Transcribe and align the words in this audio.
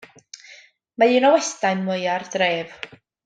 Mae'n 1.03 1.17
un 1.19 1.29
o 1.29 1.31
westai 1.35 1.77
mwya'r 1.83 2.27
dref. 2.37 2.75